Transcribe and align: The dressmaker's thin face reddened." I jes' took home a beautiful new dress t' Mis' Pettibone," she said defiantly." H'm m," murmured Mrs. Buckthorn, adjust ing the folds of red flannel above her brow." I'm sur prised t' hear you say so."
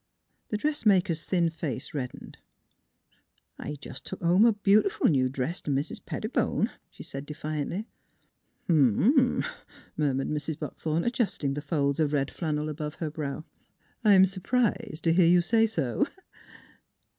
The 0.49 0.57
dressmaker's 0.57 1.23
thin 1.23 1.51
face 1.51 1.93
reddened." 1.93 2.39
I 3.59 3.77
jes' 3.85 4.01
took 4.01 4.19
home 4.19 4.45
a 4.45 4.53
beautiful 4.53 5.05
new 5.07 5.29
dress 5.29 5.61
t' 5.61 5.69
Mis' 5.69 5.99
Pettibone," 5.99 6.71
she 6.89 7.03
said 7.03 7.23
defiantly." 7.23 7.85
H'm 8.65 9.19
m," 9.19 9.45
murmured 9.95 10.29
Mrs. 10.29 10.57
Buckthorn, 10.57 11.03
adjust 11.03 11.43
ing 11.43 11.53
the 11.53 11.61
folds 11.61 11.99
of 11.99 12.13
red 12.13 12.31
flannel 12.31 12.67
above 12.67 12.95
her 12.95 13.11
brow." 13.11 13.45
I'm 14.03 14.25
sur 14.25 14.41
prised 14.41 15.03
t' 15.03 15.11
hear 15.11 15.27
you 15.27 15.39
say 15.39 15.67
so." 15.67 16.07